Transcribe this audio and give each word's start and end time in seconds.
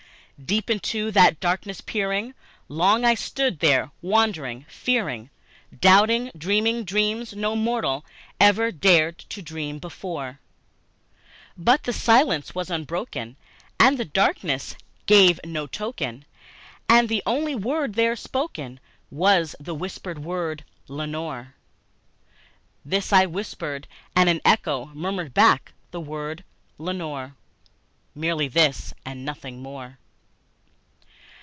Deep 0.43 0.71
into 0.71 1.11
that 1.11 1.39
darkness 1.39 1.81
peering, 1.81 2.33
long 2.67 3.05
I 3.05 3.13
stood 3.13 3.59
there, 3.59 3.91
wondering, 4.01 4.65
fearing, 4.67 5.29
Doubting, 5.79 6.31
dreaming 6.35 6.83
dreams 6.83 7.35
no 7.35 7.55
mortal 7.55 8.03
ever 8.39 8.71
dared 8.71 9.19
to 9.19 9.43
dream 9.43 9.77
before; 9.77 10.39
But 11.55 11.83
the 11.83 11.93
silence 11.93 12.55
was 12.55 12.71
unbroken, 12.71 13.35
and 13.79 13.99
the 13.99 14.05
stillness 14.07 14.75
gave 15.05 15.39
no 15.45 15.67
token, 15.67 16.25
And 16.89 17.07
the 17.07 17.21
only 17.27 17.53
word 17.53 17.93
there 17.93 18.15
spoken 18.15 18.79
was 19.11 19.55
the 19.59 19.75
whispered 19.75 20.17
word, 20.17 20.63
"Lenore!" 20.87 21.53
This 22.83 23.13
I 23.13 23.27
whispered, 23.27 23.85
and 24.15 24.27
an 24.27 24.41
echo 24.43 24.87
murmured 24.95 25.35
back 25.35 25.73
the 25.91 26.01
word, 26.01 26.43
"Lenore!" 26.79 27.35
Merely 28.15 28.47
this, 28.47 28.91
and 29.05 29.23
nothing 29.23 29.61
more. 29.61 29.99